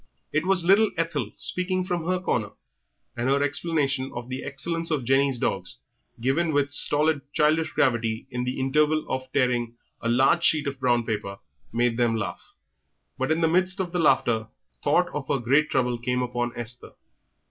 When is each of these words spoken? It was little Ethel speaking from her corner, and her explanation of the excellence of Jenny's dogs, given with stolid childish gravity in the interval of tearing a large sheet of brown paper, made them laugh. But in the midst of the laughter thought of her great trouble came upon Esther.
It 0.33 0.47
was 0.47 0.63
little 0.63 0.89
Ethel 0.97 1.31
speaking 1.37 1.83
from 1.83 2.07
her 2.07 2.17
corner, 2.19 2.53
and 3.15 3.29
her 3.29 3.43
explanation 3.43 4.11
of 4.15 4.29
the 4.29 4.43
excellence 4.43 4.89
of 4.89 5.03
Jenny's 5.05 5.37
dogs, 5.37 5.77
given 6.19 6.53
with 6.53 6.71
stolid 6.71 7.21
childish 7.33 7.73
gravity 7.73 8.25
in 8.31 8.43
the 8.43 8.59
interval 8.59 9.05
of 9.07 9.31
tearing 9.31 9.75
a 10.01 10.09
large 10.09 10.43
sheet 10.43 10.65
of 10.65 10.79
brown 10.79 11.05
paper, 11.05 11.37
made 11.71 11.97
them 11.97 12.15
laugh. 12.15 12.41
But 13.19 13.31
in 13.31 13.41
the 13.41 13.47
midst 13.47 13.79
of 13.79 13.91
the 13.91 13.99
laughter 13.99 14.47
thought 14.83 15.07
of 15.09 15.27
her 15.27 15.37
great 15.37 15.69
trouble 15.69 15.99
came 15.99 16.23
upon 16.23 16.53
Esther. 16.55 16.93